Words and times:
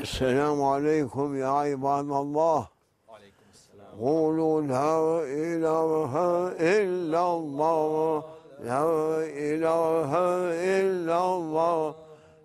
السلام 0.00 0.62
عليكم 0.62 1.36
يا 1.36 1.46
عباد 1.46 2.10
الله. 2.10 2.68
قولوا 4.00 4.60
لا 4.62 4.96
إله 5.24 6.12
إلا 6.56 7.22
الله. 7.36 8.24
لا 8.60 8.88
إله 9.48 10.10
إلا 10.80 11.18
الله. 11.36 11.94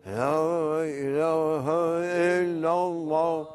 لا 0.06 0.38
إله 0.84 1.66
إلا 2.36 2.74
الله. 2.88 3.48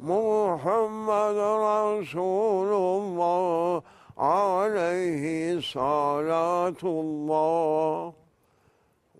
محمد 0.00 1.38
رسول 1.72 2.70
الله 3.00 3.82
عليه 4.18 5.60
صلاة 5.60 6.80
الله. 6.82 8.12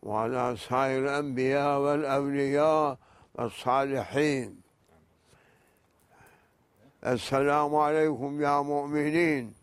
وعلى 0.02 0.56
سائر 0.69 0.98
الأنبياء 1.05 1.80
والأولياء 1.80 2.98
والصالحين 3.38 4.62
السلام 7.06 7.77
عليكم 7.77 8.42
يا 8.42 8.62
مؤمنين. 8.62 9.55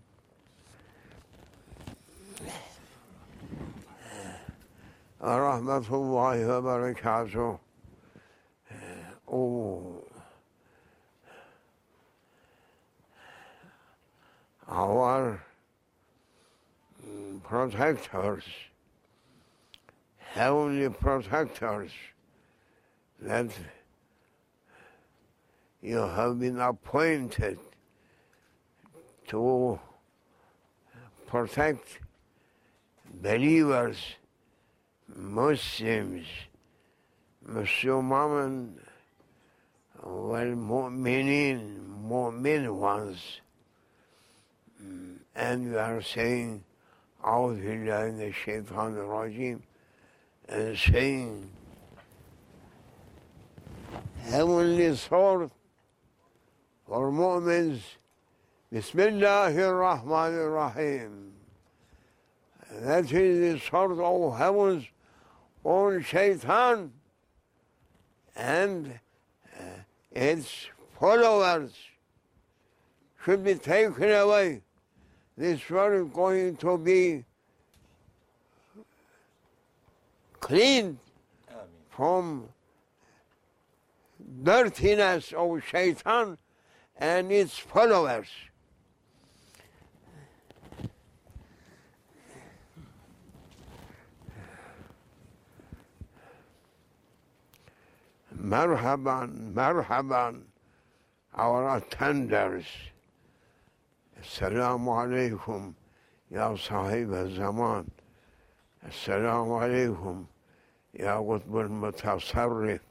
ورحمة 5.21 5.87
الله 5.91 6.47
وبركاته. 6.47 7.59
Oh. 9.27 10.03
Our 14.69 15.43
protectors, 17.43 18.45
heavenly 20.17 20.89
protectors, 20.89 21.91
that 23.24 23.50
you 25.82 25.96
have 25.98 26.38
been 26.38 26.60
appointed 26.60 27.58
to 29.28 29.78
protect 31.26 32.00
believers, 33.22 33.96
Muslims, 35.16 36.26
Müslümanın 37.46 38.80
ve 40.04 40.54
mu'minin, 40.54 41.82
mu'min 41.82 42.66
ones. 42.68 43.40
Mm, 44.82 45.20
And 45.34 45.64
we 45.72 45.78
are 45.78 46.02
saying, 46.02 46.62
أعوذ 47.24 47.60
بالله 47.60 48.10
من 48.10 48.32
الشيطان 48.32 48.96
الرجيم, 48.96 49.60
and 50.48 50.76
saying, 50.76 51.50
heavenly 54.29 54.95
sword 54.95 55.51
for 56.87 57.11
Muslims. 57.11 57.81
Bismillahir 58.73 59.71
Rahmanir 60.03 60.53
Rahim. 60.53 61.31
That 62.81 63.11
is 63.11 63.53
the 63.53 63.59
sword 63.59 63.99
of 63.99 64.37
heaven's 64.37 64.85
on 65.63 66.01
shaitan 66.03 66.91
and 68.35 68.99
uh, 69.57 69.63
its 70.11 70.67
followers 70.99 71.71
should 73.23 73.43
be 73.43 73.55
taken 73.55 74.11
away. 74.11 74.61
This 75.37 75.69
world 75.69 76.07
is 76.07 76.13
going 76.13 76.57
to 76.57 76.77
be 76.77 77.25
cleaned 80.39 80.97
from 81.89 82.49
dirtiness 84.43 85.33
of 85.33 85.63
shaitan 85.63 86.37
and 86.97 87.31
its 87.31 87.57
followers. 87.57 88.27
Marhaban, 98.37 99.53
marhaban, 99.53 100.41
our 101.33 101.81
attenders. 101.81 102.65
Assalamu 104.21 104.89
alaikum, 104.89 105.73
ya 106.29 106.55
sahib 106.55 107.09
zaman. 107.35 107.89
Assalamu 108.87 109.59
alaikum, 109.61 110.27
ya 110.93 111.17
qutb 111.17 111.55
al-mutasarrif. 111.63 112.81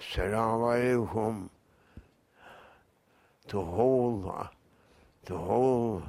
Salam 0.00 0.60
Alaikum 0.60 1.48
to 3.48 3.62
whole, 3.62 4.48
to 5.26 5.36
whole 5.36 6.02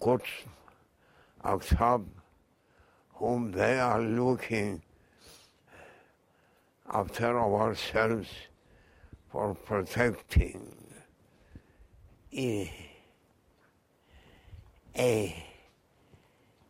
Quds 0.00 0.28
Aqtab 1.42 2.04
whom 3.14 3.52
they 3.52 3.78
are 3.78 4.02
looking 4.02 4.82
after 6.92 7.38
ourselves 7.38 8.28
for 9.30 9.54
protecting. 9.54 10.76
A, 12.36 12.70
a, 14.96 15.44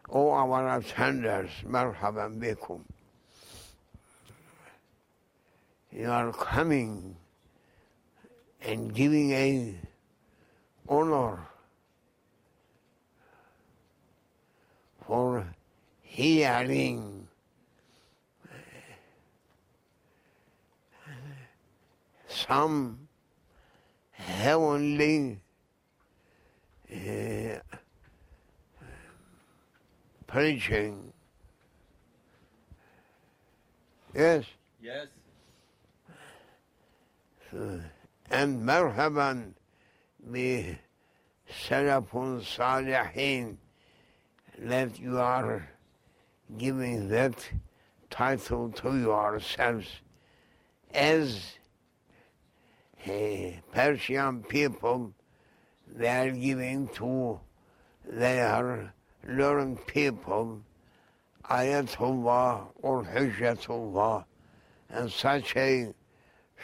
all 0.09 0.31
our 0.33 0.81
attenders, 0.81 1.51
Merhaba 1.67 2.31
bikum. 2.39 2.83
You 5.95 6.11
are 6.11 6.33
coming 6.33 7.15
and 8.61 8.93
giving 8.93 9.31
a 9.31 9.77
honor 10.89 11.39
for 15.07 15.47
hearing 16.03 17.29
some 22.27 23.07
heavenly 24.11 25.39
uh, 26.93 27.61
preaching. 30.27 31.13
Yes, 34.13 34.45
Yes 34.83 35.07
and 38.32 38.66
مرحبا 38.66 39.54
بسلف 40.32 42.18
صالحين 42.42 43.58
that 44.60 45.00
you 45.00 45.18
are 45.20 45.70
giving 46.58 47.08
that 47.08 47.50
title 48.10 48.70
to 48.70 48.98
yourselves 48.98 50.02
as 50.94 51.58
a 53.08 53.62
Persian 53.72 54.44
people 54.44 55.14
they 55.88 56.10
are 56.10 56.32
giving 56.32 56.88
to 56.90 57.40
their 58.06 58.94
learned 59.28 59.86
people 59.88 60.62
Ayatullah 61.50 62.68
or 62.82 63.04
Hujjatullah 63.04 64.26
and 64.90 65.12
such 65.12 65.56
a 65.56 65.94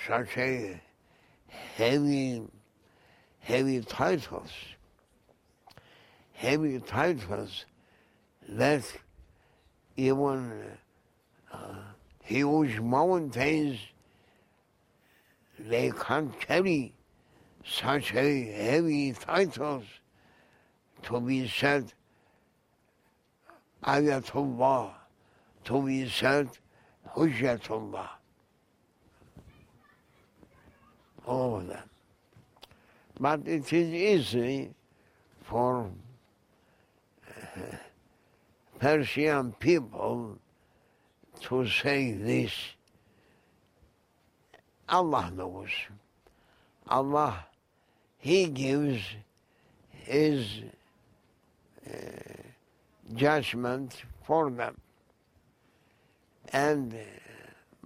such 0.06 0.36
a 0.36 0.80
heavy 1.76 2.42
heavy 3.40 3.80
titles 3.80 4.50
heavy 6.32 6.78
titles 6.80 7.64
that 8.48 8.82
even 9.96 10.62
uh, 11.52 11.74
huge 12.22 12.80
mountains 12.80 13.78
they 15.58 15.90
can't 15.90 16.38
carry 16.40 16.94
such 17.64 18.14
a 18.14 18.42
heavy 18.52 19.12
titles 19.12 19.84
to 21.02 21.20
be 21.20 21.46
said 21.48 21.92
Ayatullah, 23.84 24.92
to 25.64 25.82
be 25.82 26.08
said 26.08 26.48
Hujjatullah 27.14 28.08
All 31.25 31.57
of 31.57 31.67
them. 31.67 31.89
But 33.19 33.47
it 33.47 33.71
is 33.71 33.89
easy 33.93 34.71
for 35.43 35.89
uh, 37.27 37.75
Persian 38.79 39.53
people 39.53 40.37
to 41.41 41.67
say 41.67 42.11
this. 42.11 42.51
Allah 44.89 45.31
knows. 45.33 45.69
Allah, 46.87 47.45
He 48.19 48.47
gives 48.47 49.01
His 49.89 50.61
uh, 51.87 51.93
judgment 53.15 54.03
for 54.23 54.49
them. 54.49 54.75
And 56.53 56.93
uh, 56.93 56.97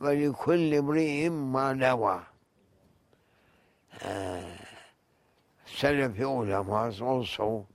ولكل 0.01 0.74
امرئ 0.74 1.30
ما 1.30 1.74
نوى 1.74 2.21
uh, 4.02 4.41
Salafi 5.67 6.20
ulamas 6.20 7.00
also 7.00 7.67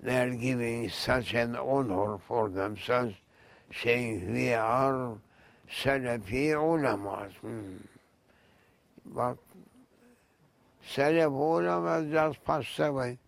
they 0.00 0.18
are 0.18 0.30
giving 0.30 0.88
such 0.88 1.34
an 1.34 1.56
honor 1.56 2.18
for 2.18 2.48
themselves 2.48 3.14
saying 3.82 4.32
we 4.32 4.52
are 4.52 5.16
Salafi 5.70 6.52
ulamas 6.52 7.32
hmm. 7.40 7.76
but 9.06 9.36
Salaf 10.94 11.32
ulama 11.32 12.06
just 12.10 12.44
passed 12.44 12.78
away 12.78 13.18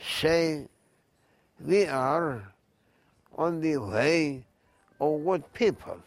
say 0.00 0.66
we 1.60 1.86
are 1.86 2.52
on 3.36 3.60
the 3.60 3.76
way 3.76 4.44
of 5.00 5.24
good 5.24 5.52
people. 5.52 5.98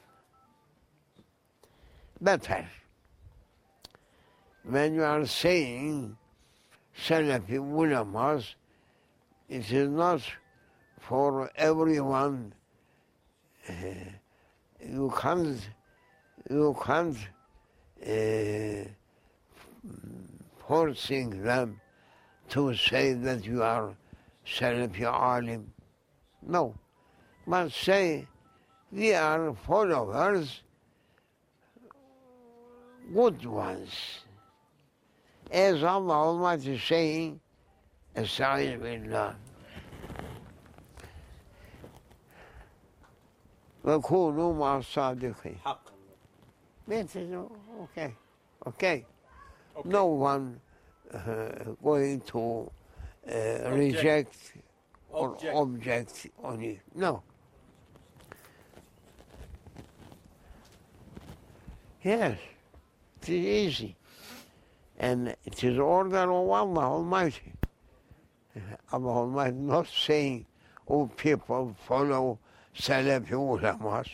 Better 2.19 2.67
when 4.63 4.93
you 4.93 5.03
are 5.03 5.25
saying 5.25 6.17
Salafi 7.05 7.57
ulamas, 7.57 8.53
it 9.49 9.71
is 9.71 9.89
not 9.89 10.21
for 10.99 11.49
everyone. 11.55 12.53
Uh, 13.67 13.73
you 14.83 15.13
can't, 15.19 15.59
you 16.49 16.75
can't 16.83 17.17
uh, 18.05 18.89
forcing 20.67 21.43
them 21.43 21.79
to 22.49 22.75
say 22.75 23.13
that 23.13 23.45
you 23.45 23.63
are 23.63 23.95
Salafi 24.45 25.03
alim. 25.03 25.73
No, 26.41 26.75
but 27.47 27.71
say 27.71 28.27
we 28.91 29.13
are 29.13 29.53
followers, 29.53 30.61
good 33.13 33.45
ones 33.45 34.21
as 35.50 35.82
Allah 35.82 36.14
Almighty 36.14 36.74
is 36.74 36.82
saying, 36.82 37.40
Estaiz 38.16 38.80
billah. 38.80 39.34
وكونوا 43.84 44.54
مع 44.54 44.78
الصادقين. 44.78 45.58
حقا 45.64 45.92
It 46.88 47.16
is 47.16 47.34
okay, 47.82 48.14
okay. 48.66 49.04
No 49.84 50.06
one 50.06 50.60
uh, 51.12 51.48
going 51.82 52.20
to 52.20 52.70
uh, 53.28 53.70
reject 53.72 54.52
or 55.10 55.30
Object. 55.34 55.54
object 55.56 56.26
on 56.42 56.62
it. 56.62 56.78
No. 56.94 57.22
Yes, 62.04 62.38
it 63.22 63.28
is 63.28 63.44
easy. 63.44 63.96
And 65.01 65.35
it 65.45 65.63
is 65.63 65.79
order 65.79 66.31
of 66.31 66.49
Allah 66.51 66.79
Almighty. 66.79 67.53
Allah 68.93 69.09
Almighty 69.09 69.55
not 69.55 69.87
saying, 69.87 70.45
oh 70.87 71.07
people 71.07 71.75
follow 71.87 72.37
Salafi 72.77 73.31
ulamas. 73.31 74.07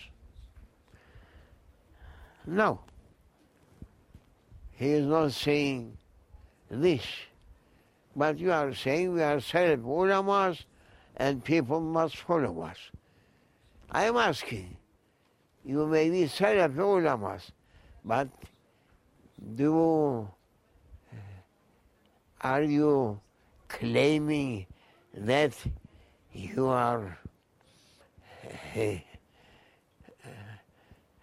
No. 2.45 2.79
He 4.77 4.91
is 4.91 5.05
not 5.07 5.33
saying 5.33 5.97
this. 6.71 7.03
But 8.15 8.39
you 8.39 8.53
are 8.53 8.73
saying 8.73 9.13
we 9.13 9.21
are 9.23 9.39
Salafi 9.39 9.83
ulamas 9.83 10.63
and 11.17 11.43
people 11.43 11.81
must 11.81 12.15
follow 12.15 12.61
us. 12.61 12.77
I 13.91 14.05
am 14.05 14.15
asking, 14.15 14.77
you 15.65 15.85
may 15.85 16.09
be 16.09 16.23
Salafi 16.27 16.77
ulamas, 16.77 17.51
but 18.05 18.29
do 19.53 20.29
are 22.41 22.63
you 22.63 23.19
claiming 23.67 24.65
that 25.13 25.53
you 26.31 26.67
are 26.67 27.17
uh, 28.75 28.97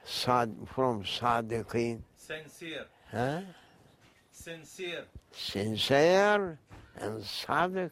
sad, 0.05 0.55
from 0.75 1.05
Sadiqin? 1.05 2.01
sincere 2.17 2.87
Huh? 3.11 3.41
sincere 4.31 5.05
Sincere 5.33 6.59
and 6.97 7.23
Sadiq? 7.23 7.91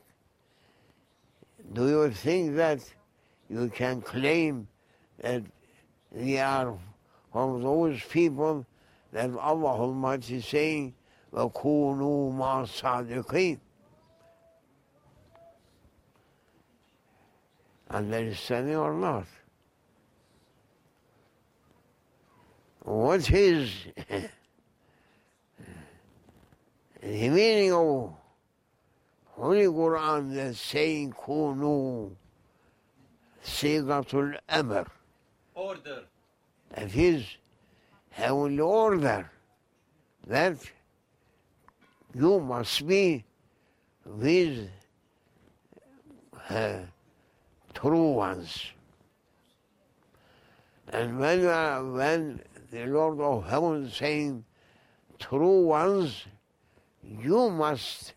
Do 1.73 1.89
you 1.89 2.11
think 2.11 2.57
that 2.57 2.81
you 3.49 3.69
can 3.69 4.01
claim 4.01 4.67
that 5.21 5.43
we 6.11 6.39
are 6.39 6.77
from 7.33 7.63
those 7.63 8.03
people 8.03 8.67
that 9.13 9.31
Allah 9.37 9.79
Almighty 9.81 10.37
is 10.37 10.47
saying, 10.47 10.95
ve 11.33 11.49
kunu 11.49 12.31
ma 12.31 12.67
sadikin. 12.67 13.61
Benden 17.93 18.27
istemiyorlar. 18.27 19.25
What 22.85 23.31
is 23.31 23.87
the 27.01 27.29
meaning 27.29 27.73
of 27.73 28.11
Holy 29.37 29.67
Quran 29.67 30.35
that 30.35 30.57
saying 30.57 31.13
kunu 31.13 32.11
sigatul 33.43 34.39
emr? 34.49 34.87
Order. 35.55 36.05
That 36.71 36.97
is 36.97 37.37
heavenly 38.11 38.61
order. 38.61 39.31
That 40.27 40.57
you 42.15 42.41
must 42.41 42.87
be 42.87 43.25
with 44.05 44.69
uh, 46.49 46.79
true 47.75 48.13
ones. 48.13 48.67
And 50.89 51.19
when, 51.19 51.41
you 51.41 51.49
are, 51.49 51.85
when 51.85 52.41
the 52.71 52.87
Lord 52.87 53.21
of 53.21 53.49
Heaven 53.49 53.85
is 53.85 53.95
saying 53.95 54.45
true 55.19 55.63
ones, 55.63 56.25
you 57.03 57.51
must 57.51 58.15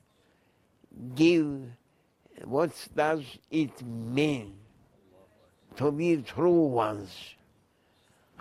give 1.15 1.62
what 2.44 2.71
does 2.95 3.24
it 3.50 3.81
mean 3.86 4.56
to 5.77 5.91
be 5.91 6.18
true 6.18 6.65
ones 6.68 7.36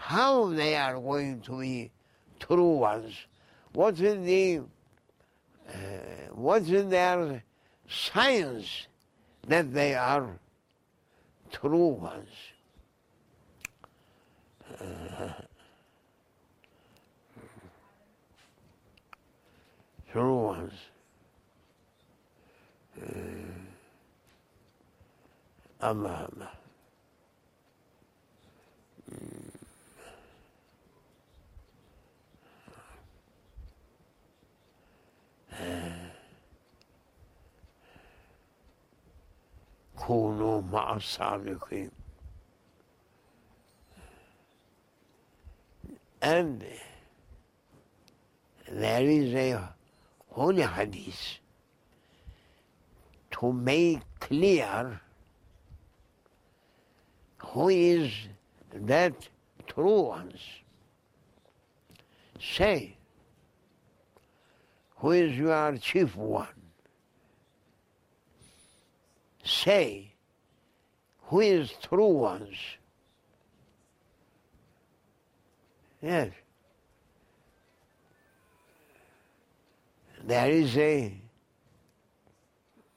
how 0.05 0.49
they 0.50 0.76
are 0.76 1.00
going 1.00 1.40
to 1.40 1.61
be 1.61 1.90
true 2.38 2.76
ones. 2.76 3.14
What 3.73 3.99
is 3.99 4.25
the 4.25 4.62
uh, 5.68 5.73
what 6.33 6.62
is 6.62 6.88
their 6.88 7.42
science 7.88 8.87
that 9.47 9.73
they 9.73 9.94
are 9.94 10.38
true 11.52 11.88
ones? 11.88 12.28
Uh, 14.80 15.33
true 20.11 20.44
ones. 20.44 20.73
Uh, 23.00 23.09
Allah, 25.80 26.28
Allah. 26.33 26.50
كونوا 39.98 40.62
مع 40.62 40.96
الصادقين 40.96 41.91
and 46.22 46.65
there 48.70 49.03
is 49.03 49.34
a 49.34 49.74
holy 50.29 50.62
hadith 50.62 51.39
to 53.32 53.53
make 53.53 54.01
clear 54.20 55.01
who 57.38 57.70
is 57.70 58.12
that 58.74 59.13
true 59.68 60.01
ones. 60.01 60.39
Say, 62.39 62.98
who 65.04 65.11
is 65.11 65.37
your 65.37 65.76
chief 65.76 66.16
one? 66.16 66.49
Say, 69.44 70.14
who 71.25 71.40
is 71.40 71.75
true 71.82 72.06
ones? 72.06 72.56
Yes. 76.00 76.30
There 80.26 80.50
is 80.50 80.75
a 80.78 81.14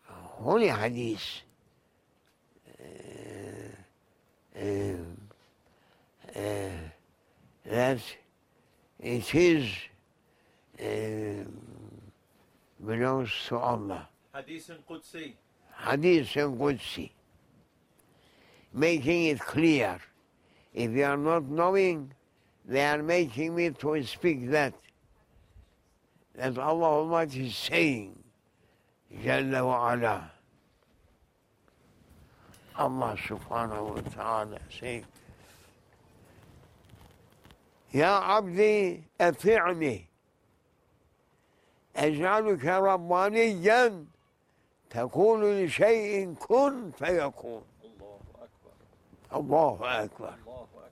holy 0.05 0.69
hadith 0.69 1.41
uh, 2.79 4.61
uh, 4.61 4.95
uh, 6.33 6.69
that 7.65 7.99
it 8.97 9.35
is 9.35 9.69
uh, 10.79 11.66
belongs 12.84 13.30
to 13.48 13.56
Allah. 13.58 14.08
حديث 14.34 14.70
قدسي 14.88 15.34
Hadith 15.82 16.36
and 16.36 16.58
Qudsi, 16.60 17.10
making 18.72 19.24
it 19.26 19.40
clear. 19.40 19.98
If 20.72 20.92
you 20.92 21.04
are 21.04 21.16
not 21.16 21.44
knowing, 21.44 22.12
they 22.64 22.84
are 22.84 23.02
making 23.02 23.56
me 23.56 23.70
to 23.70 24.02
speak 24.04 24.50
that. 24.50 24.74
That 26.36 26.56
Allah 26.56 26.84
Almighty 26.84 27.48
is 27.48 27.56
saying, 27.56 28.16
Jalla 29.24 29.66
wa 29.66 29.92
ala. 29.92 30.30
Allah 32.76 33.16
subhanahu 33.26 33.94
wa 33.96 34.00
ta'ala 34.00 34.58
saying, 34.80 35.04
يا 37.94 38.06
عبدي 38.06 39.02
أطيعني 39.20 40.05
أجعلك 41.96 42.64
ربانيا 42.64 44.04
تقول 44.90 45.64
لشيء 45.64 46.34
كن 46.34 46.90
فيكون 46.90 47.62
الله 47.84 48.18
أكبر 49.32 49.34
الله 49.34 50.04
أكبر 50.04 50.28
الله 50.28 50.62
أكبر 50.62 50.82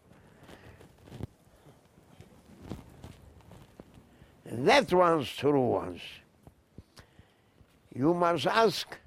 That 4.52 4.92
one's 4.92 5.28
true 5.28 5.60
ones. 5.60 6.00
You 7.94 8.14
must 8.14 8.48
ask 8.48 8.98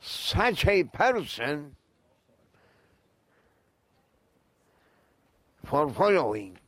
such 0.00 0.66
a 0.66 0.82
person 0.82 1.76
for 5.64 5.88
following. 5.90 6.58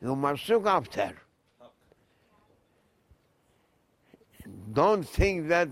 You 0.00 0.14
must 0.14 0.48
look 0.48 0.66
after. 0.66 1.14
don't 4.71 5.03
think 5.03 5.47
that 5.47 5.69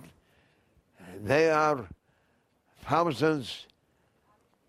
they 1.24 1.50
are 1.50 1.88
thousands 2.84 3.68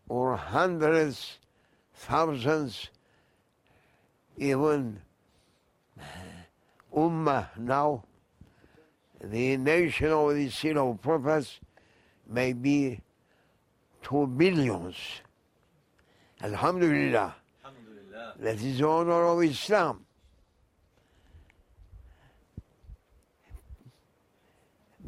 or 0.09 0.37
hundreds, 0.37 1.39
thousands, 1.95 2.91
even 4.37 5.01
uh, 5.99 6.03
Ummah 6.95 7.49
now, 7.59 8.03
the 9.23 9.57
nation 9.57 10.11
of 10.11 10.35
the 10.35 10.49
Seal 10.49 10.91
of 10.91 11.03
prophets 11.03 11.61
may 12.27 12.53
be 12.53 13.01
two 14.03 14.27
billions. 14.27 14.97
Alhamdulillah. 16.43 17.35
Alhamdulillah. 17.65 18.35
That 18.39 18.55
is 18.55 18.79
the 18.79 18.87
honor 18.87 19.25
of 19.27 19.43
Islam. 19.43 20.05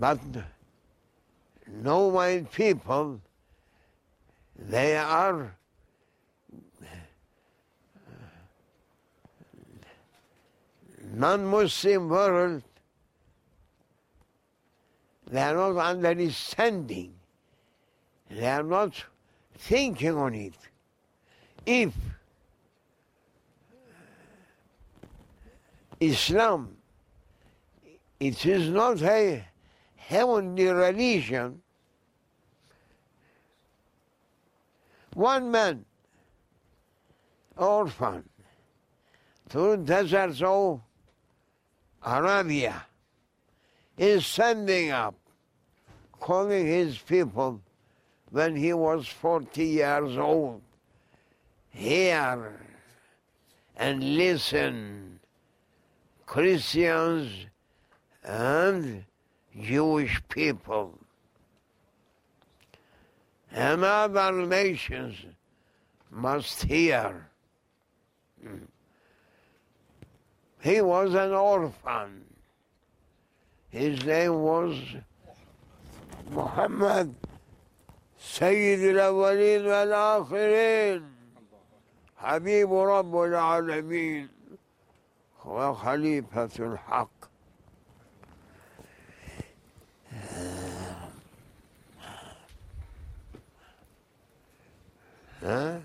But 0.00 0.18
no 1.68 2.08
white 2.08 2.50
people, 2.50 3.20
they 4.58 4.96
are 4.96 5.54
non-Muslim 11.12 12.08
world, 12.08 12.62
they 15.30 15.42
are 15.42 15.74
not 15.74 15.76
understanding. 15.76 17.12
They 18.30 18.48
are 18.48 18.62
not 18.62 19.04
thinking 19.58 20.16
on 20.16 20.34
it. 20.34 20.54
If 21.66 21.92
Islam, 26.00 26.74
it 28.18 28.46
is 28.46 28.70
not 28.70 29.02
a 29.02 29.44
heavenly 30.10 30.66
religion, 30.66 31.62
one 35.14 35.52
man, 35.52 35.84
orphan, 37.56 38.28
through 39.48 39.76
deserts 39.84 40.42
of 40.42 40.80
Arabia, 42.04 42.84
is 43.96 44.26
standing 44.26 44.90
up, 44.90 45.14
calling 46.18 46.66
his 46.66 46.98
people 46.98 47.60
when 48.30 48.56
he 48.56 48.72
was 48.72 49.06
40 49.06 49.64
years 49.64 50.16
old. 50.16 50.60
Hear 51.68 52.58
and 53.76 54.16
listen, 54.16 55.20
Christians 56.26 57.46
and 58.24 59.04
Jewish 59.61 60.21
people 60.29 60.99
and 63.51 63.83
other 63.83 64.31
nations 64.45 65.15
must 66.11 66.63
hear. 66.63 67.29
He 70.61 70.81
was 70.81 71.13
an 71.13 71.31
orphan. 71.31 72.25
His 73.69 74.03
name 74.05 74.33
was 74.41 74.77
Muhammad 76.31 77.15
سيد 78.19 78.79
الأولين 78.79 79.65
والآخرين 79.65 81.03
حبيب 82.17 82.73
رب 82.73 83.15
العالمين 83.15 84.29
وخليفة 85.45 86.49
الحق 86.59 87.28
Through 95.40 95.80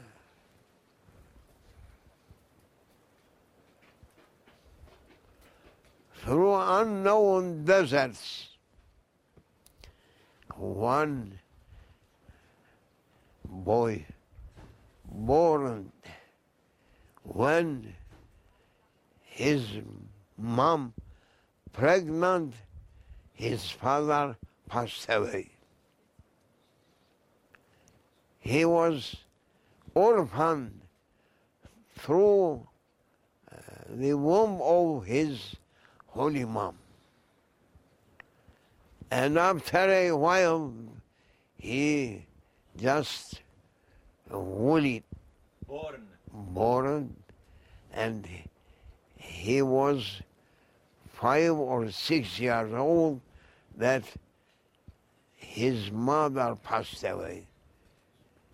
unknown 6.25 7.63
deserts, 7.63 8.49
one 10.55 11.39
boy 13.45 14.05
born 15.05 15.91
when 17.23 17.95
his 19.21 19.65
mom 20.37 20.93
pregnant, 21.71 22.55
his 23.33 23.69
father 23.69 24.35
passed 24.67 25.05
away. 25.07 25.51
He 28.39 28.65
was 28.65 29.15
orphaned 29.95 30.81
through 31.97 32.67
uh, 33.51 33.55
the 33.89 34.13
womb 34.13 34.61
of 34.61 35.05
his 35.05 35.55
holy 36.07 36.45
mom. 36.45 36.77
And 39.09 39.37
after 39.37 39.89
a 39.89 40.11
while, 40.11 40.73
he 41.57 42.25
just 42.77 43.41
woolly 44.29 45.03
born 45.67 46.07
born 46.31 47.15
and 47.93 48.27
he 49.15 49.61
was 49.61 50.21
five 51.13 51.53
or 51.53 51.89
six 51.91 52.39
years 52.39 52.73
old 52.73 53.21
that 53.77 54.03
his 55.35 55.91
mother 55.91 56.57
passed 56.63 57.03
away 57.03 57.47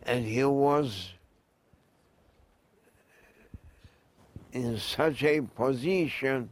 and 0.03 0.25
he 0.25 0.43
was 0.43 1.13
in 4.53 4.77
such 4.77 5.23
a 5.23 5.41
position, 5.41 6.49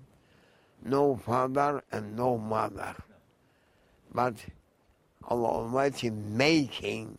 no 0.84 1.16
father 1.16 1.84
and 1.92 2.16
no 2.16 2.38
mother. 2.38 2.96
But 4.14 4.36
Allah 5.24 5.48
Almighty 5.48 6.10
making 6.10 7.18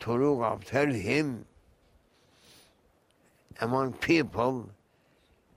to 0.00 0.12
look 0.12 0.42
after 0.42 0.86
him 0.86 1.44
among 3.60 3.92
people, 3.94 4.70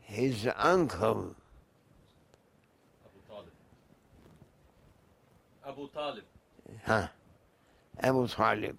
his 0.01 0.47
uncle. 0.57 1.35
Abu 3.05 3.19
Talib. 3.29 3.47
Abu 5.65 5.87
Talib. 5.89 6.23
Huh. 6.85 7.07
Abu 7.99 8.27
Talib. 8.27 8.77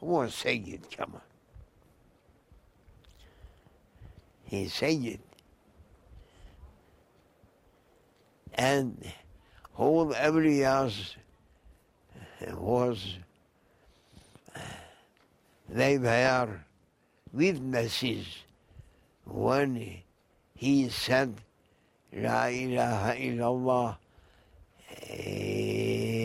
Who 0.00 0.06
was 0.06 0.34
Sayyid 0.34 0.90
Kamal? 0.90 1.22
He's 4.44 4.80
it. 4.82 5.20
And 8.54 9.12
whole 9.72 10.12
awliyas 10.12 11.16
uh, 12.16 12.56
was 12.56 13.18
uh, 14.54 14.60
they 15.68 15.98
were 15.98 16.60
witnesses 17.32 18.26
when 19.24 20.02
he 20.54 20.88
said, 20.88 21.34
La 22.12 22.46
ilaha 22.46 23.14
illallah, 23.16 23.96
uh, 24.90 25.22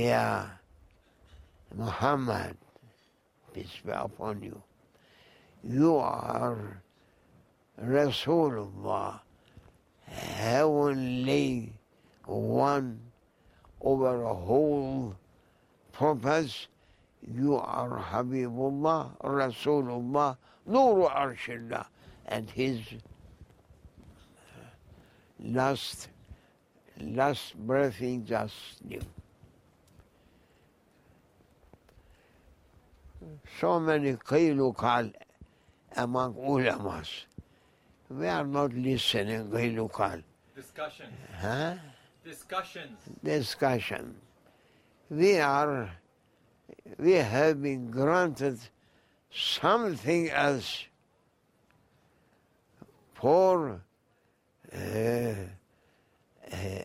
Ya 0.05 0.45
Muhammad, 1.75 2.57
peace 3.53 3.81
be 3.83 3.91
upon 3.91 4.43
you, 4.43 4.61
you 5.63 5.95
are 5.97 6.81
Rasulullah, 7.83 9.21
heavenly 10.05 11.71
one 12.25 12.99
over 13.81 14.23
a 14.23 14.33
whole 14.33 15.15
purpose. 15.93 16.67
You 17.21 17.55
are 17.55 17.99
Habibullah, 17.99 19.17
Rasulullah, 19.21 20.37
Nur 20.65 21.09
Arshillah, 21.09 21.85
and 22.25 22.49
his 22.49 22.79
uh, 22.91 24.63
last 25.39 26.09
last 26.99 27.55
breathing 27.55 28.25
just 28.25 28.55
knew. 28.83 29.01
So 33.59 33.79
many 33.79 34.13
qilukal 34.13 35.13
among 35.95 36.35
ulamas. 36.35 37.25
We 38.09 38.27
are 38.27 38.45
not 38.45 38.73
listening 38.73 39.49
qilukal. 39.49 40.23
Discussions. 40.55 41.13
Huh? 41.39 41.75
Discussions. 42.23 42.97
discussion. 43.23 44.15
We 45.09 45.39
are, 45.39 45.91
we 46.97 47.13
have 47.13 47.61
been 47.61 47.91
granted 47.91 48.59
something 49.31 50.29
else 50.29 50.85
for 53.13 53.81
uh, 54.73 55.33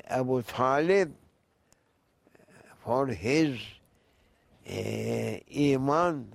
Abu 0.08 0.42
Talib, 0.42 1.14
for 2.84 3.06
his 3.06 3.58
uh, 4.68 5.36
iman, 5.56 6.32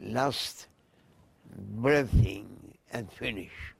last 0.00 0.68
breathing 1.56 2.48
and 2.92 3.10
finish. 3.10 3.73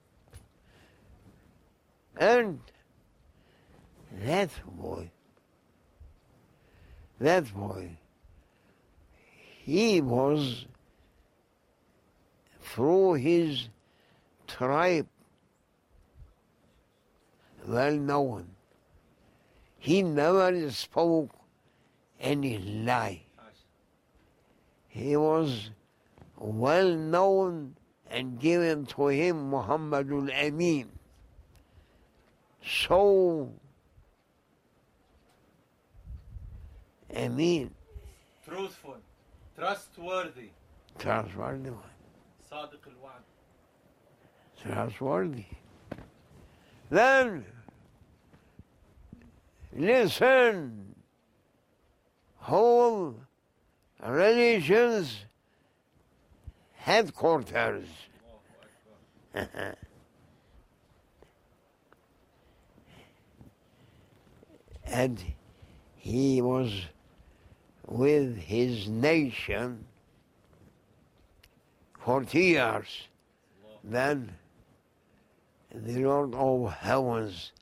And 2.24 2.60
that 4.24 4.48
boy, 4.66 5.10
that 7.20 7.52
boy, 7.52 7.98
he 9.62 10.00
was 10.00 10.64
through 12.62 13.14
his 13.14 13.68
tribe 14.46 15.06
well 17.66 17.94
known. 17.94 18.48
He 19.78 20.00
never 20.00 20.70
spoke 20.70 21.30
any 22.18 22.56
lie. 22.56 23.20
He 24.88 25.14
was 25.14 25.70
well 26.38 26.96
known 26.96 27.76
and 28.10 28.40
given 28.40 28.86
to 28.96 29.08
him 29.08 29.50
Muhammadul 29.50 30.30
Amin. 30.32 30.93
So 32.65 33.51
Amin, 37.15 37.71
Truthful. 38.45 38.97
Trustworthy. 39.57 40.49
trustworthy 40.97 41.69
one, 41.69 41.89
صادق 42.51 42.87
الوعد. 42.87 43.23
trustworthy. 44.61 45.45
Then 46.89 47.45
listen, 49.73 50.95
whole 52.37 53.15
religions 54.05 55.25
headquarters. 56.75 57.87
and 64.86 65.22
he 65.96 66.40
was 66.42 66.86
with 67.86 68.36
his 68.36 68.88
nation 68.88 69.84
40 72.00 72.38
years. 72.38 73.08
Then 73.82 74.34
the 75.74 76.04
Lord 76.04 76.34
of 76.34 76.72
heavens 76.72 77.52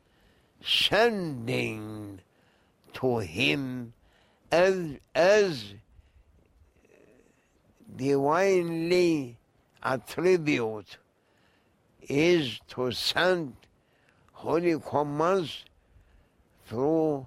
sending 0.65 2.21
to 2.95 3.19
him 3.19 3.93
as, 4.51 4.99
as 5.15 5.75
divinely 7.97 9.39
attribute 9.83 10.99
is 12.03 12.61
to 12.69 12.91
send 12.93 13.57
holy 14.33 14.79
commands 14.79 15.65
through 16.67 17.27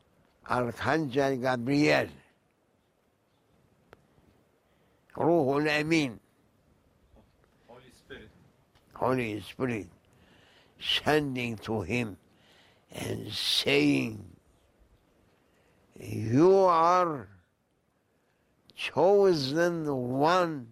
Archangel 0.49 1.37
Gabriel, 1.37 2.07
Ruhul 5.15 5.67
Amin, 5.67 6.19
Holy 7.67 7.81
Spirit. 7.93 8.29
Holy 8.93 9.41
Spirit, 9.41 9.87
sending 10.79 11.57
to 11.57 11.81
him 11.81 12.17
and 12.91 13.31
saying, 13.31 14.23
You 15.99 16.57
are 16.57 17.27
chosen 18.75 19.93
one 20.19 20.67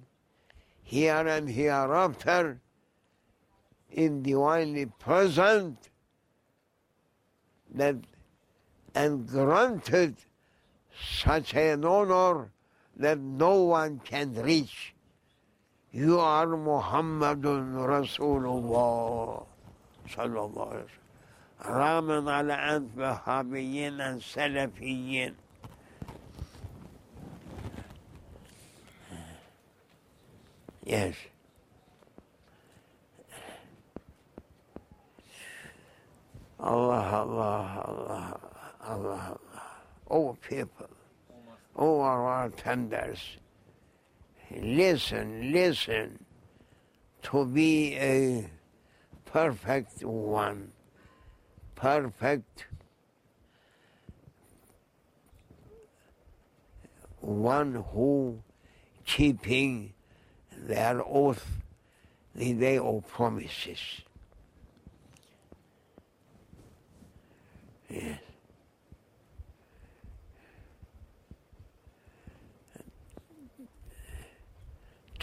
here 0.83 1.27
and 1.27 1.49
hereafter 1.49 2.59
in 3.89 4.21
divinely 4.21 4.85
present 4.85 5.89
that 7.73 7.95
and 8.95 9.27
granted 9.27 10.15
such 10.93 11.53
an 11.55 11.83
honor 11.85 12.51
that 12.97 13.19
no 13.19 13.63
one 13.63 13.99
can 14.03 14.33
reach. 14.35 14.93
You 15.91 16.19
are 16.19 16.47
Muhammedun 16.47 17.73
Rasulullah 17.73 19.45
sallallahu 20.09 20.69
aleyhi 20.69 20.85
ve 20.85 20.89
sellem. 20.89 21.03
Rağmen 21.63 22.25
ala 22.25 22.57
ent 22.75 22.97
vehhabiyyin 22.97 23.99
en 23.99 24.17
selefiyyin. 24.19 25.35
Yes. 30.85 31.15
Allah 36.59 37.15
Allah 37.15 37.83
Allah. 37.85 38.52
Allah, 38.85 39.37
Allah. 39.37 39.63
Oh, 40.09 40.37
people, 40.47 40.89
oh, 41.75 42.01
our 42.01 42.49
tenders, 42.49 43.37
listen, 44.51 45.51
listen 45.51 46.25
to 47.23 47.45
be 47.45 47.95
a 47.95 48.49
perfect 49.25 50.03
one, 50.03 50.71
perfect 51.75 52.67
one 57.21 57.83
who 57.93 58.39
keeping 59.05 59.93
their 60.57 61.01
oath 61.05 61.45
the 62.35 62.53
day 62.53 62.77
of 62.77 63.07
promises. 63.07 63.79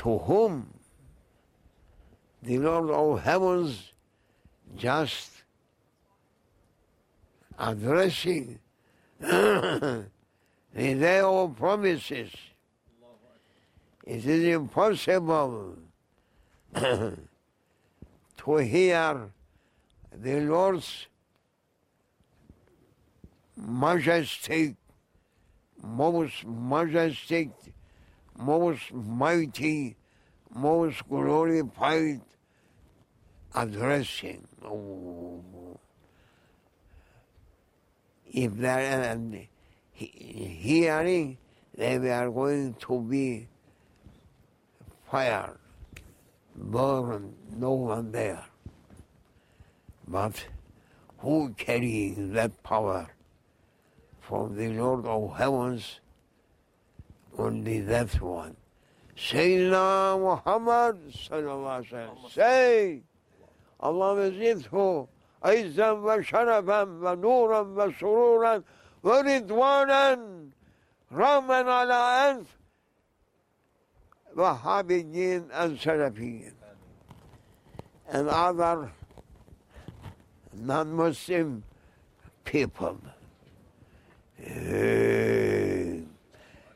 To 0.01 0.17
whom 0.17 0.73
the 2.43 2.59
Lord 2.59 2.91
of 2.91 3.23
heavens 3.23 3.93
just 4.75 5.31
addressing 7.59 8.59
the 9.21 10.07
day 10.73 11.21
of 11.21 11.55
promises. 11.55 12.33
It 14.07 14.25
is 14.25 14.55
impossible 14.55 15.77
to 16.75 17.17
hear 18.57 19.31
the 20.17 20.41
Lord's 20.41 21.09
majestic, 23.55 24.77
most 25.83 26.47
majestic, 26.47 27.51
most 28.41 28.93
mighty, 28.93 29.97
most 30.55 31.07
glorified 31.09 32.21
addressing. 33.55 34.47
If 38.33 38.57
they're 38.57 39.49
hearing, 39.93 41.39
they 41.77 42.11
are 42.11 42.31
going 42.31 42.75
to 42.75 43.01
be 43.03 43.49
fired, 45.11 45.59
burned, 46.57 47.35
no 47.57 47.73
one 47.73 48.13
there. 48.13 48.45
But 50.07 50.47
who 51.19 51.53
carrying 51.57 52.33
that 52.33 52.63
power 52.63 53.09
from 54.21 54.57
the 54.57 54.69
Lord 54.69 55.07
of 55.07 55.37
heavens? 55.37 56.01
Only 57.40 57.82
that 57.82 58.22
one. 58.22 58.56
Sayyidina 59.16 60.20
Muhammad 60.20 60.98
sallallahu 61.12 61.68
aleyhi 61.68 61.84
ve 61.84 61.90
sellem. 61.90 62.30
Say, 62.30 63.02
Allah 63.80 64.32
zidhu 64.32 65.08
عزا 65.46 65.92
وشرفا 65.92 66.82
ونورا 66.84 67.62
وسرورا 67.78 68.64
ورضوانا 69.04 70.20
رغما 71.12 71.72
على 71.74 72.00
أنف 72.32 72.48
Wahhabiyyin 74.36 75.44
and 75.54 75.80
Salafiyyin 75.80 76.52
and 78.10 78.28
other 78.28 78.92
non-Muslim 80.54 81.64
people. 82.44 82.98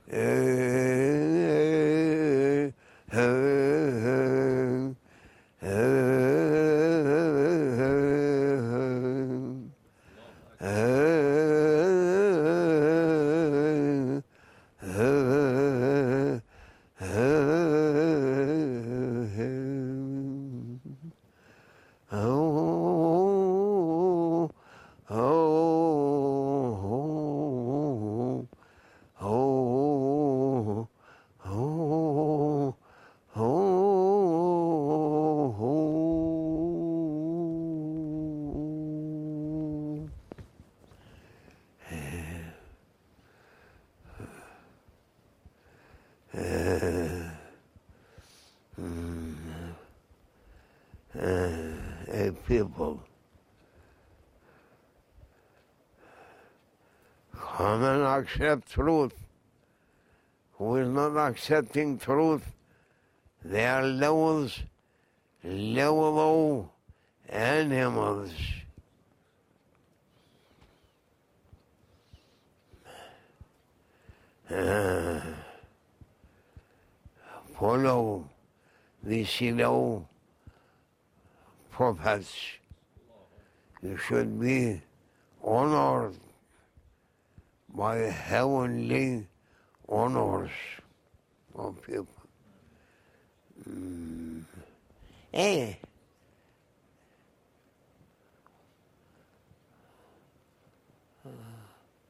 Eh, 0.07 0.21
hey, 3.11 3.21
eh, 3.21 3.64
people 52.47 53.01
come 57.55 57.83
and 57.85 58.03
accept 58.03 58.73
truth. 58.73 59.15
Who 60.55 60.77
is 60.77 60.89
not 60.89 61.17
accepting 61.17 61.99
truth, 61.99 62.45
they 63.45 63.67
are 63.67 63.83
levels, 63.83 64.61
level 65.43 66.19
of 66.21 66.69
animals. 67.29 68.33
Uh, 74.51 75.21
follow 77.59 78.29
the 79.03 79.25
Seal 79.25 79.61
of 79.63 80.14
prophets. 81.75 82.33
You 83.83 83.97
should 83.97 84.41
be 84.41 84.81
honored 85.43 86.15
by 87.75 87.97
heavenly 87.97 89.27
honors 89.89 90.53
of 91.57 91.83
people. 91.83 92.07
Mm. 93.69 94.45
Eh. 95.33 95.75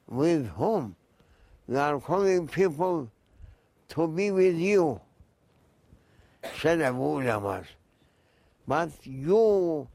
With 0.06 0.46
whom? 0.48 0.94
They 1.66 1.80
are 1.80 1.98
calling 1.98 2.46
people 2.46 3.10
to 3.88 4.06
be 4.06 4.30
with 4.30 4.56
you. 4.56 5.00
Said 6.60 6.82
Abu 6.82 7.22
Ulamas 7.22 7.64
but 8.66 8.90
you, 9.04 9.86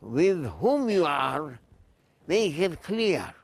with 0.00 0.44
whom 0.58 0.88
you 0.88 1.04
are, 1.04 1.58
make 2.26 2.58
it 2.58 2.82
clear. 2.82 3.34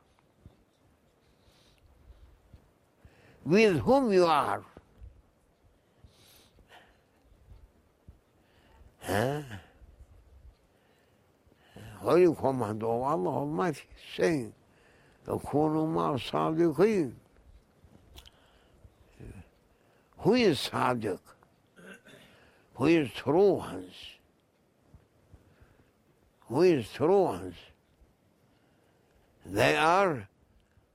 With 3.45 3.79
whom 3.79 4.13
you 4.13 4.27
are. 4.27 4.63
Huh? 9.01 9.43
Holy 11.99 12.35
command 12.35 12.83
of 12.83 12.89
Allah 12.89 13.29
Almighty 13.31 13.83
saying, 14.17 14.53
Kunumar 15.27 16.19
Sadiqeen. 16.19 17.13
Who 20.19 20.35
is 20.35 20.59
Sadiq? 20.59 21.19
Who 22.75 22.87
is 22.87 23.11
true 23.13 23.53
ones? 23.55 23.95
Who 26.51 26.63
is 26.63 26.91
true 26.91 27.23
ones? 27.23 27.55
They 29.47 29.77
are 29.77 30.29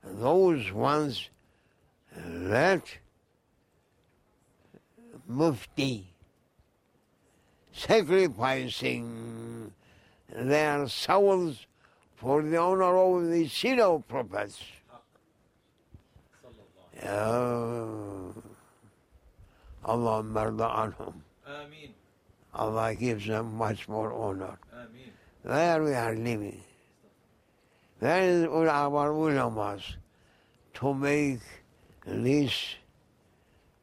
those 0.04 0.70
ones 0.74 1.30
that 2.13 2.84
mufti 5.28 6.08
sacrificing 7.72 9.72
their 10.30 10.89
souls 10.89 11.65
for 12.18 12.41
the 12.41 12.58
honor 12.58 12.98
of 12.98 13.30
the 13.30 13.48
Seal 13.48 13.96
of 13.96 14.08
prophets. 14.10 14.62
Uh, 17.02 18.34
Allah 19.86 20.24
marda 20.24 20.68
anhum. 20.68 21.13
Ameen. 21.48 21.94
Allah 22.54 22.94
gives 22.96 23.28
them 23.28 23.56
much 23.56 23.88
more 23.88 24.12
honor. 24.12 24.58
Ameen. 24.74 25.14
There 25.45 25.84
we 25.84 25.93
are 25.93 26.15
living. 26.15 26.63
There 27.99 28.23
is 28.23 28.45
our 28.45 29.13
ulamas 29.13 29.84
to 30.73 30.93
make 30.95 31.39
this 32.03 32.75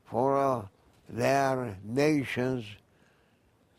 for 0.04 0.38
uh, 0.38 0.62
their 1.08 1.78
nations, 1.84 2.64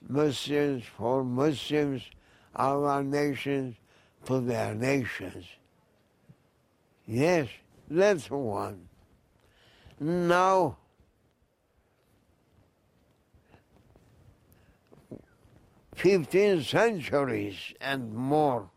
Muslims 0.08 0.86
for 0.98 1.26
Muslims, 1.26 2.04
our 2.56 3.04
nations 3.04 3.76
for 4.24 4.39
their 4.39 4.74
nations. 4.74 5.43
Yes, 7.06 7.50
that's 7.89 8.32
one. 8.32 8.88
Now, 10.00 10.78
fifteen 16.04 16.62
centuries 16.62 17.74
and 17.80 18.13
more, 18.13 18.70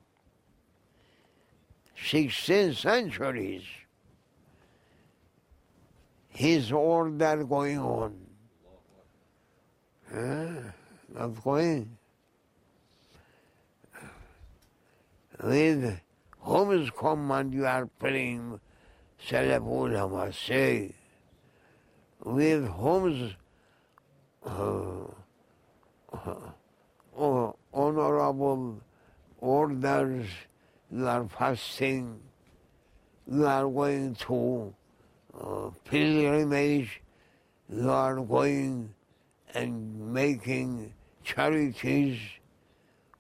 sixteen 2.01 2.73
centuries, 2.73 3.65
his 6.29 6.71
order 6.71 7.43
going 7.43 7.81
on. 7.81 8.15
Huh? 10.09 10.71
Not 11.13 11.43
going. 11.43 11.99
With 15.43 16.01
whom's 16.39 16.91
command 16.91 17.53
you 17.53 17.67
are 17.67 17.87
praying, 17.87 18.61
Salaf 19.29 19.67
ulama 19.67 20.33
say, 20.33 20.95
with 22.23 22.69
whom's 22.69 23.35
uh, 24.45 25.07
uh, 26.13 26.53
honorable 27.17 28.81
orders, 29.41 30.27
you 30.91 31.07
are 31.07 31.27
fasting, 31.29 32.21
you 33.31 33.47
are 33.47 33.69
going 33.69 34.15
to 34.15 34.75
uh, 35.39 35.71
pilgrimage, 35.85 37.03
you 37.69 37.91
are 37.91 38.17
going 38.21 38.95
and 39.55 40.13
making 40.13 40.93
charities 41.25 42.19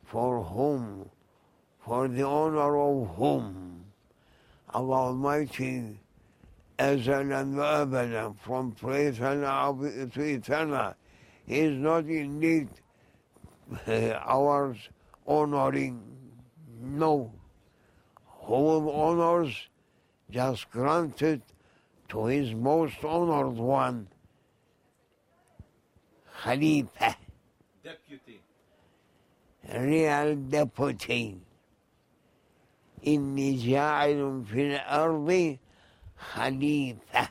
for 0.04 0.42
whom, 0.42 1.08
for 1.80 2.08
the 2.08 2.22
honor 2.22 2.76
of 2.76 3.16
whom, 3.16 3.84
of 4.72 4.90
Almighty 4.90 5.98
Azal 6.78 7.40
and 7.40 7.56
Abadan, 7.56 8.36
from 8.38 8.72
place 8.72 9.16
to 9.16 10.20
eternal. 10.20 10.94
He 11.46 11.60
is 11.60 11.78
not 11.78 12.04
indeed 12.04 12.68
need 13.87 14.11
uh, 14.11 14.19
ours 14.25 14.77
honoring 15.27 16.01
no 16.81 17.31
whole 18.25 18.89
honors 18.91 19.67
just 20.29 20.69
granted 20.71 21.41
to 22.09 22.25
his 22.25 22.53
most 22.53 23.03
honored 23.03 23.57
one 23.57 24.07
Khalifa 26.43 27.15
Deputy. 27.83 28.41
real 29.73 30.35
deputy 30.35 31.37
إني 33.07 33.55
جاعل 33.55 34.43
في 34.45 34.61
الأرض 34.75 35.57
خليفة 36.17 37.29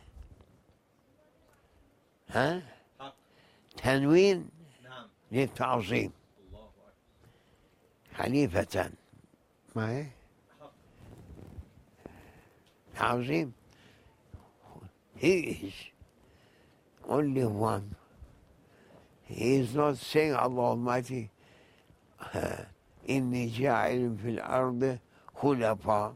ها 2.28 2.62
حق. 3.00 3.14
تنوين 3.76 4.48
نعم. 4.84 5.06
للتعظيم 5.32 6.12
خليفة 8.17 8.91
ما 9.75 9.89
هي 9.91 10.05
He 15.17 15.33
is 15.67 15.73
only 17.07 17.45
one. 17.45 17.95
He 19.23 19.55
is 19.57 19.75
not 19.75 19.97
saying 19.97 20.33
Allah 20.33 20.61
Almighty 20.75 21.29
إني 23.09 23.47
جاعل 23.49 24.17
في 24.17 24.29
الأرض 24.29 24.99
خلفاء 25.35 26.15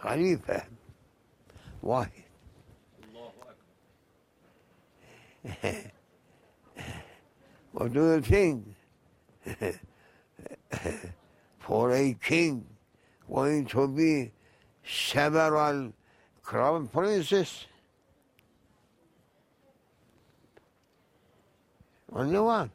خليفة 0.00 0.62
واحد 1.82 2.22
الله 3.04 3.32
أكبر. 5.54 5.90
What 7.72 7.92
do 7.92 8.00
you 8.14 8.20
think? 8.20 8.75
For 11.58 11.92
a 11.92 12.16
king 12.22 12.64
going 13.32 13.66
to 13.66 13.88
be 13.88 14.32
several 14.84 15.92
crown 16.42 16.88
princes? 16.88 17.66
Only 22.12 22.38
one. 22.38 22.70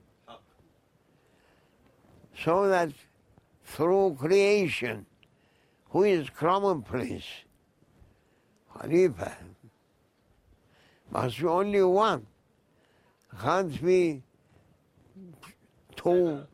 So 2.43 2.67
that 2.67 2.91
through 3.65 4.17
creation, 4.19 5.05
who 5.89 6.03
is 6.03 6.29
crown 6.29 6.81
prince? 6.81 7.23
Khalifa. 8.77 9.37
Must 11.11 11.39
be 11.39 11.45
only 11.45 11.83
one. 11.83 12.25
Can't 13.41 13.83
be 13.83 14.21
two 15.95 16.45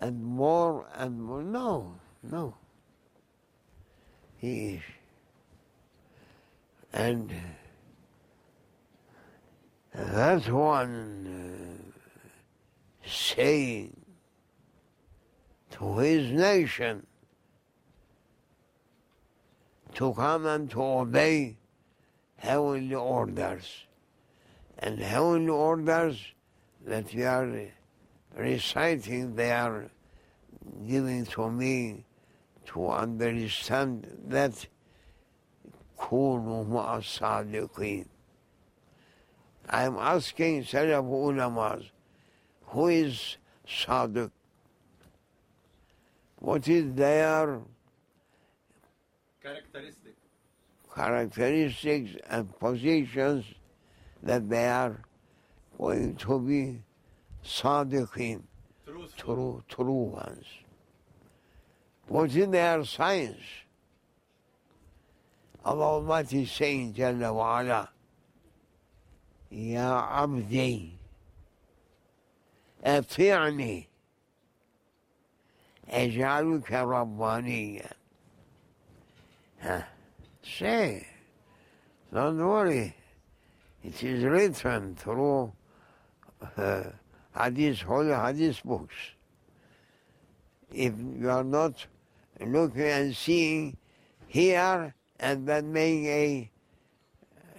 and 0.00 0.22
more 0.22 0.86
and 0.94 1.22
more. 1.22 1.42
No, 1.42 1.94
no. 2.22 2.54
He 4.36 4.74
is. 4.74 4.82
And 6.92 7.32
that 9.92 10.48
one 10.50 11.82
uh, 11.84 13.08
saying 13.08 13.96
to 15.72 15.98
his 15.98 16.30
nation 16.30 17.06
to 19.94 20.14
come 20.14 20.46
and 20.46 20.70
to 20.70 20.82
obey 20.82 21.56
heavenly 22.36 22.94
orders. 22.94 23.84
And 24.78 25.00
heavenly 25.00 25.50
orders 25.50 26.24
that 26.86 27.12
we 27.12 27.24
are 27.24 27.68
reciting, 28.35 29.35
they 29.35 29.51
are 29.51 29.89
giving 30.87 31.25
to 31.25 31.49
me 31.49 32.05
to 32.67 32.89
understand 32.89 34.07
that 34.27 34.67
كونوا 35.97 36.63
مع 36.65 36.97
الصادقين. 36.97 38.05
I'm 39.69 39.97
asking 39.97 40.63
Salaf 40.63 41.05
ulamas, 41.05 41.89
who 42.65 42.87
is 42.87 43.37
Sadiq? 43.67 44.31
What 46.39 46.67
is 46.67 46.93
their 46.93 47.61
Characteristic. 49.41 50.15
characteristics 50.93 52.11
and 52.29 52.59
positions 52.59 53.45
that 54.21 54.49
they 54.49 54.67
are 54.67 55.01
going 55.77 56.15
to 56.15 56.39
be 56.39 56.81
Sadiqin, 57.47 58.41
Truthful. 58.85 59.35
true, 59.35 59.63
true 59.67 60.03
ones. 60.15 60.45
What 62.07 62.35
is 62.35 62.47
their 62.49 62.83
science? 62.85 63.41
Allah 65.65 65.85
Almighty 65.85 66.43
is 66.43 66.51
saying, 66.51 66.93
Jalla 66.93 67.33
wa 67.33 67.59
ala, 67.61 67.89
Ya 69.49 70.23
abdi, 70.23 70.97
أطيعني 72.85 73.85
أجعلك 75.89 76.71
ربانيا 76.71 77.89
Huh. 79.61 79.81
Say, 80.43 81.07
don't 82.13 82.37
worry. 82.37 82.93
It 83.81 84.03
is 84.03 84.25
written 84.25 84.93
through 84.95 85.53
uh, 86.57 86.83
hadith, 87.38 87.82
whole 87.82 88.04
hadith 88.04 88.62
books. 88.64 88.94
If 90.72 90.94
you 90.98 91.30
are 91.30 91.44
not 91.44 91.86
looking 92.40 92.82
and 92.82 93.16
seeing 93.16 93.76
here 94.26 94.94
and 95.18 95.46
then 95.46 95.72
making 95.72 96.06
a 96.06 96.50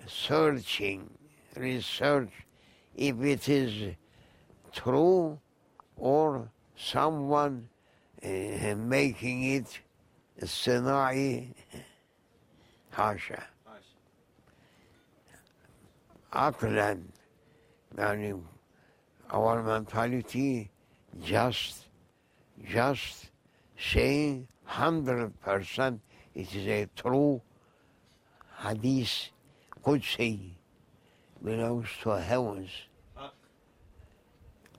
searching 0.07 1.09
research 1.55 2.29
if 2.95 3.21
it 3.21 3.49
is 3.49 3.95
true 4.71 5.39
or 5.97 6.49
someone 6.75 7.69
uh, 8.23 8.75
making 8.75 9.43
it 9.43 9.79
Sinai 10.43 11.45
Hasha. 12.91 13.43
Aklan, 16.33 17.03
meaning 17.97 18.45
our 19.30 19.62
mentality 19.62 20.70
just 21.22 21.86
just 22.70 23.30
saying 23.78 24.46
hundred 24.64 25.38
percent 25.40 26.00
it 26.34 26.54
is 26.54 26.66
a 26.66 26.88
true 26.96 27.40
hadith 28.62 29.30
Qudsi 29.84 30.50
belongs 31.42 31.88
to 32.02 32.10
heavens 32.10 32.70
حق. 33.16 33.32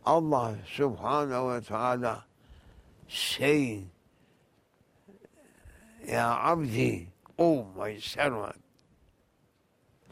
Allah 0.05 0.57
subhanahu 0.77 1.45
wa 1.45 1.59
ta'ala 1.59 2.25
saying 3.07 3.89
يا 6.07 6.21
عبدي 6.21 7.07
Oh 7.37 7.65
my 7.75 7.97
servant 7.99 8.61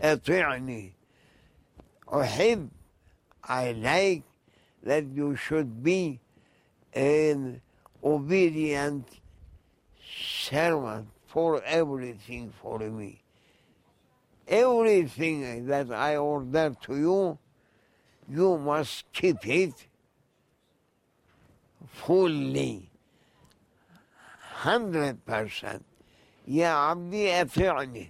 اطيعني 0.01 0.91
أحب 2.13 2.69
I 3.47 3.71
like 3.73 4.23
that 4.83 5.05
you 5.05 5.35
should 5.35 5.83
be 5.83 6.19
an 6.93 7.61
obedient 8.03 9.07
servant 10.03 11.07
for 11.25 11.63
everything 11.63 12.53
for 12.61 12.79
me. 12.79 13.21
Everything 14.47 15.65
that 15.67 15.91
I 15.91 16.17
order 16.17 16.75
to 16.83 16.95
you, 16.95 17.37
you 18.29 18.57
must 18.57 19.11
keep 19.13 19.47
it 19.47 19.87
fully, 21.87 22.89
hundred 24.63 25.25
percent. 25.25 25.83
يا 26.47 26.67
عبدي 26.67 27.41
أطيعني 27.41 28.09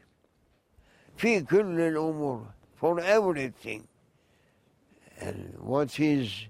في 1.17 1.41
كل 1.41 1.79
الأمور 1.79 2.45
for 2.81 2.99
everything. 2.99 3.87
And 5.20 5.54
what 5.58 5.98
is 5.98 6.46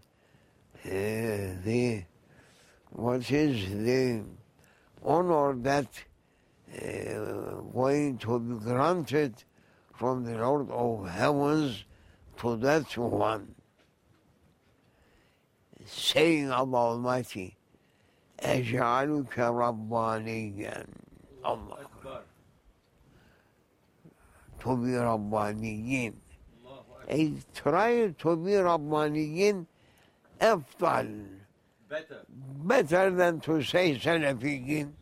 uh, 0.85 0.88
the 0.88 2.04
what 2.90 3.31
is 3.31 3.68
the 3.70 4.22
honor 5.02 5.54
that 5.62 5.87
uh, 6.74 7.61
going 7.72 8.18
to 8.18 8.38
be 8.38 8.64
granted 8.64 9.42
from 9.94 10.24
the 10.24 10.37
Lord 10.37 10.70
of 10.70 11.09
Heavens 11.09 11.85
to 12.38 12.57
that 12.57 12.96
one? 12.96 13.54
Saying 15.87 16.50
of 16.50 16.74
Almighty, 16.74 17.57
Ej'aluka 18.42 19.50
Rabbaniyan. 19.50 20.87
Allah. 21.42 21.87
To 24.61 24.76
be 24.76 24.90
Rabbaniyin 24.90 26.14
try 27.55 28.09
to 28.09 28.37
be 28.37 28.53
Rabbaniyin 28.53 29.66
afdal. 30.40 31.27
Better. 31.88 32.21
Better 32.29 33.11
than 33.11 33.40
to 33.40 33.62
say 33.62 33.97
Salafiyin. 33.97 34.92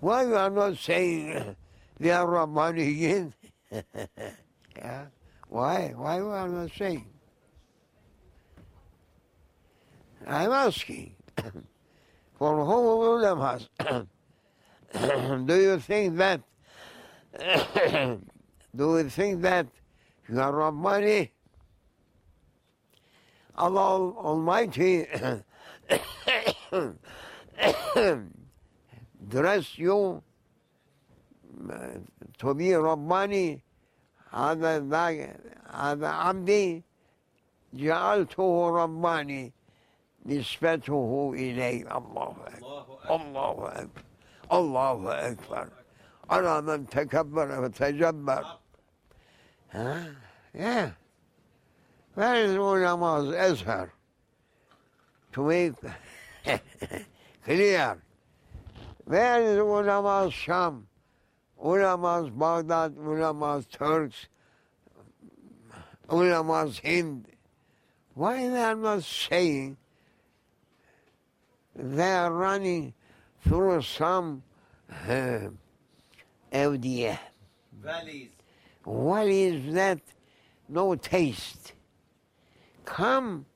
Why 0.00 0.24
you 0.24 0.34
are 0.34 0.50
not 0.50 0.76
saying 0.76 1.56
they 1.98 2.10
are 2.10 2.26
Rabbaniyin? 2.26 3.32
yeah. 4.76 5.06
Why? 5.48 5.92
Why 5.94 6.16
you 6.16 6.28
are 6.28 6.48
not 6.48 6.70
saying? 6.76 7.06
I'm 10.26 10.52
asking. 10.52 11.14
For 12.38 12.64
whom 12.64 12.86
ulemas? 13.22 13.68
Do 15.46 15.54
you 15.54 15.78
think 15.78 16.16
that? 16.16 16.40
do 18.76 18.98
you 18.98 19.08
think 19.08 19.42
that 19.42 19.66
are 20.38 20.52
Rabbani 20.64 21.30
Allah 23.56 24.12
Almighty 24.16 25.06
dress 29.28 29.78
you 29.78 30.22
to 32.38 32.54
be 32.54 32.72
Rabbani 32.74 33.62
هذا 34.32 34.78
ذا- 34.78 35.36
هذا 35.74 36.08
عبدي 36.08 36.82
جعلته 37.74 38.70
رباني 38.70 39.52
نسبته 40.26 41.32
إلي 41.34 41.82
الله 41.96 42.36
أكبر. 42.46 43.14
الله 43.16 43.68
أكبر 43.68 44.02
الله 44.52 45.28
أكبر 45.30 45.68
أنا 46.32 46.60
من 46.60 46.86
تكبر 46.86 47.60
وتجبر 47.64 48.44
ها 49.72 50.14
yeah. 50.54 50.90
Where 52.14 52.34
is 52.44 52.56
ulama's 52.56 53.34
Azhar 53.34 53.92
to 55.32 55.46
make 55.46 55.74
clear. 57.44 58.02
Where 59.04 59.42
is 59.42 59.58
ulama's 59.58 60.32
Sham. 60.34 60.86
Ulama's 61.62 62.30
Baghdad. 62.30 62.96
Ulama's 62.96 63.66
Turks. 63.66 64.26
Ulama's 66.08 66.80
Hind. 66.80 67.26
Why 68.14 68.48
they 68.48 68.62
are 68.62 68.74
not 68.74 69.04
saying 69.04 69.76
they 71.76 72.12
are 72.12 72.32
running 72.32 72.92
through 73.46 73.82
some 73.82 74.42
uh, 75.08 75.48
awdiya. 76.52 77.18
Valleys. 77.82 78.39
What 78.90 79.28
is 79.28 79.72
that? 79.74 80.00
No 80.68 80.96
taste. 80.96 81.74
Come 82.84 83.46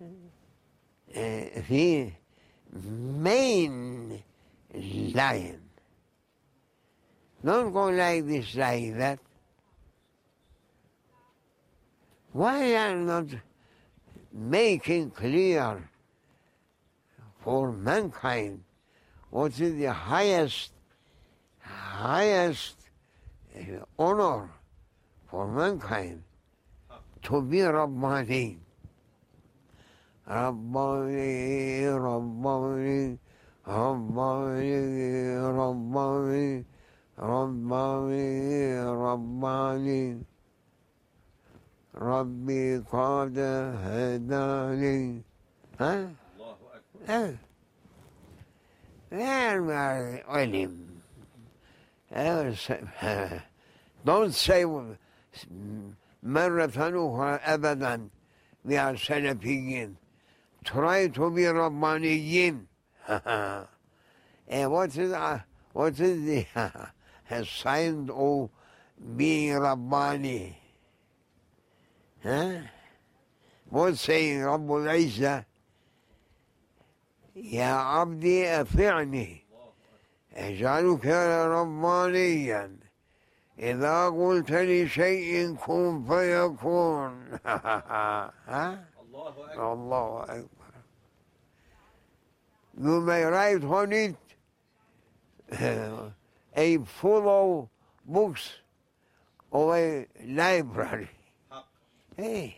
uh, 0.00 1.20
the 1.68 2.10
main 2.72 4.20
line. 4.74 5.60
Don't 7.44 7.72
go 7.72 7.88
like 7.90 8.26
this, 8.26 8.56
like 8.56 8.96
that. 8.98 9.20
Why 12.32 12.74
are 12.74 12.96
not 12.96 13.26
making 14.32 15.12
clear 15.12 15.88
for 17.44 17.70
mankind 17.70 18.64
what 19.30 19.52
is 19.60 19.76
the 19.78 19.92
highest, 19.92 20.72
highest 21.60 22.83
uh, 23.54 23.84
honor 23.98 24.50
for 25.30 25.46
mankind 25.46 26.22
to 27.22 27.42
be 27.42 27.62
Rabbani. 27.62 28.58
Rabbani, 30.26 31.84
Rabbani, 31.86 33.18
Rabbani, 33.66 34.74
Rabbani, 35.38 36.64
Rabbani, 37.16 38.74
Rabbani. 39.02 40.24
ربي 41.94 42.78
قد 42.78 43.38
هداني 43.38 45.22
ها؟ 45.80 46.10
Allahu 46.38 46.66
Akbar. 47.06 47.38
لا 49.12 49.58
لا 49.58 50.22
علم 50.28 50.83
Don't 54.04 54.32
say 54.32 54.64
مرة 56.24 56.66
أخرى 56.66 57.40
أبدا 57.44 58.10
we 58.64 58.76
are 58.76 58.94
Salafiyin. 58.94 59.96
Try 60.64 61.08
to 61.08 61.30
be 61.30 61.42
Rabbaniyin. 61.42 62.64
and 64.48 64.72
what 64.72 64.96
is, 64.96 65.12
uh, 65.12 65.40
what 65.72 66.00
is 66.00 66.24
the 66.24 66.46
uh, 66.56 67.44
sign 67.44 68.08
of 68.10 68.48
being 69.16 69.54
Rabbani? 69.54 70.56
Huh? 72.22 72.54
What 73.68 73.98
saying 73.98 74.40
Rabbul 74.40 74.86
Izza? 74.88 75.44
Ya 77.34 78.00
Abdi 78.00 78.44
Ati'ni. 78.44 79.43
أطعني 80.33 80.49
اجعلك 80.49 81.05
ربانيا 81.05 82.77
إذا 83.59 84.09
قلت 84.09 84.51
لشيء 84.51 85.55
كن 85.55 86.03
فيكون 86.07 87.39
ها 87.45 88.83
Allahu 88.99 89.43
Akbar. 89.51 89.73
الله 89.73 90.23
أكبر 90.23 90.49
You 92.81 93.01
may 93.01 93.23
write 93.23 93.63
on 93.63 93.91
it 93.91 94.15
a 96.55 96.77
full 96.85 97.27
of 97.27 97.69
books 98.05 98.51
of 99.51 99.73
a 99.73 100.07
library. 100.25 101.09
Haq. 101.51 101.65
Hey, 102.15 102.55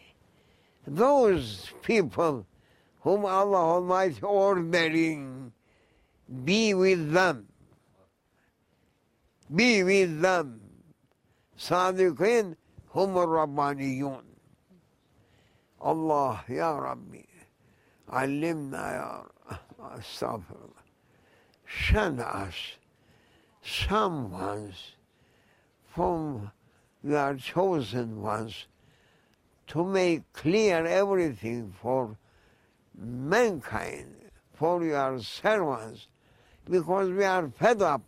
those 0.86 1.72
people 1.82 2.46
whom 3.02 3.26
Allah 3.26 3.58
Almighty 3.58 4.22
ordering, 4.22 5.52
be 6.46 6.74
with 6.76 7.12
them. 7.14 7.45
Be 9.54 9.84
with 9.84 10.22
them. 10.22 10.62
صادقين 11.58 12.56
هم 12.96 13.18
الربانيون. 13.18 14.24
الله 15.86 16.42
يا 16.50 16.80
ربي 16.80 17.28
علمنا 18.10 18.94
يا 18.96 19.24
رب 19.52 20.00
استغفر 20.00 20.56
الله. 20.56 20.82
Send 21.68 22.20
us 22.22 22.78
someone 23.62 24.74
from 25.94 26.52
your 27.04 27.36
chosen 27.36 28.22
ones 28.22 28.68
to 29.68 29.84
make 29.84 30.22
clear 30.34 30.86
everything 30.86 31.74
for 31.82 32.18
mankind, 32.98 34.16
for 34.54 34.84
your 34.84 35.20
servants, 35.20 36.08
because 36.70 37.10
we 37.10 37.24
are 37.24 37.50
fed 37.50 37.82
up 37.82 38.02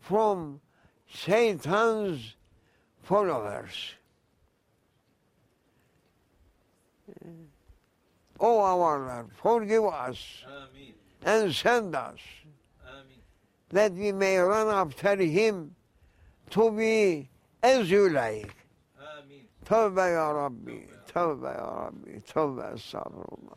from 0.00 0.60
Satan's 1.12 2.34
followers. 3.02 3.94
Oh, 8.38 8.60
our 8.60 8.98
Lord, 8.98 9.30
forgive 9.32 9.84
us 9.84 10.44
Ameen. 10.46 10.94
and 11.24 11.54
send 11.54 11.94
us 11.94 12.18
Ameen. 12.84 13.22
that 13.70 13.92
we 13.92 14.12
may 14.12 14.36
run 14.38 14.68
after 14.68 15.16
him 15.16 15.74
to 16.50 16.70
be 16.70 17.28
as 17.62 17.90
you 17.90 18.10
like. 18.10 18.54
Ameen. 19.00 19.46
توبة 19.64 20.06
يا 20.06 20.32
ربي 20.32 20.86
توبة 21.14 21.50
يا 21.52 21.88
ربي 21.88 22.20
توبة 22.20 22.74
استغفر 22.74 23.38
الله 23.38 23.56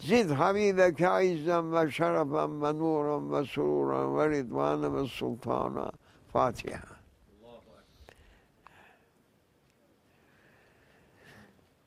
زد 0.00 0.32
حبيبك 0.34 1.02
عزا 1.02 1.58
وشرفا 1.58 2.44
ونورا 2.44 3.16
وسرورا 3.16 4.04
ورضوانا 4.04 4.88
وسلطانا 4.88 5.92
فاتحة 6.34 6.82
Allahu 6.82 7.70
Akbar. 7.76 7.82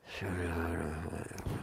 بسم 0.08 0.26
الله 0.28 0.74
الرحمن 0.74 1.26
الرحيم 1.32 1.61